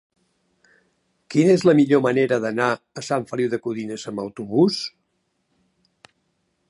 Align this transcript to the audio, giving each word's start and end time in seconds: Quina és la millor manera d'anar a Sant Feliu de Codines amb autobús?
Quina 1.33 1.51
és 1.57 1.65
la 1.69 1.75
millor 1.79 2.01
manera 2.05 2.39
d'anar 2.45 2.71
a 3.01 3.03
Sant 3.09 3.29
Feliu 3.33 3.53
de 3.55 3.61
Codines 3.67 4.07
amb 4.13 4.25
autobús? 4.25 4.79